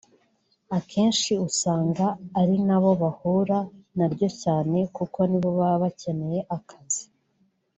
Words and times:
Akenshi 0.77 1.31
usanga 1.47 2.05
ari 2.39 2.55
na 2.67 2.77
bo 2.81 2.91
bahura 3.01 3.59
na 3.97 4.05
ryo 4.13 4.29
cyane 4.41 4.79
kuko 4.95 5.19
ni 5.29 5.37
bo 5.41 5.49
baba 5.57 5.77
bakeneye 5.83 6.39
akazi 6.57 7.03